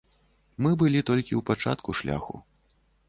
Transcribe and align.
Мы 0.65 0.71
былі 0.81 1.03
толькі 1.09 1.33
ў 1.41 1.43
пачатку 1.53 1.89
шляху. 2.01 2.35